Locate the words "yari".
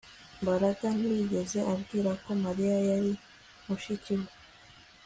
2.89-3.11